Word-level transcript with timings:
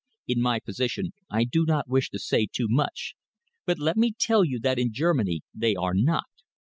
In 0.27 0.41
my 0.41 0.59
position 0.59 1.13
I 1.29 1.43
do 1.43 1.63
not 1.63 1.87
wish 1.87 2.09
to 2.09 2.17
say 2.17 2.47
too 2.51 2.65
much, 2.67 3.13
but 3.67 3.77
let 3.77 3.97
me 3.97 4.15
tell 4.17 4.43
you 4.43 4.59
that 4.61 4.79
in 4.79 4.91
Germany 4.91 5.41
they 5.53 5.75
are 5.75 5.93
not. 5.93 6.25